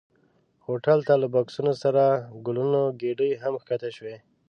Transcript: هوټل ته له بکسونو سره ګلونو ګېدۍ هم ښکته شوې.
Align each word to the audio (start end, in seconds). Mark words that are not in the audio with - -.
هوټل 0.65 0.99
ته 1.07 1.13
له 1.21 1.27
بکسونو 1.33 1.73
سره 1.83 2.03
ګلونو 2.45 2.81
ګېدۍ 3.01 3.31
هم 3.41 3.53
ښکته 3.61 3.89
شوې. 3.97 4.15